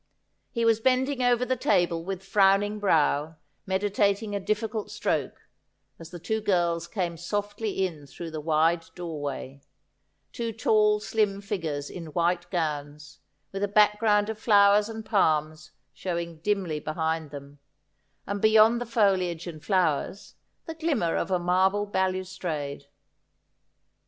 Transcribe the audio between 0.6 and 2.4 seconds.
was bending over the table with